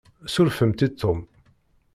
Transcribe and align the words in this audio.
Surfemt 0.25 0.81
i 0.81 0.89
Tom. 1.03 1.23